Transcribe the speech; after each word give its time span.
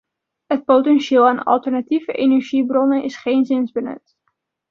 Het 0.45 0.65
potentieel 0.65 1.27
aan 1.27 1.43
alternatieve 1.43 2.11
energiebronnen 2.11 3.03
is 3.03 3.17
geenszins 3.17 3.71
benut. 3.71 4.17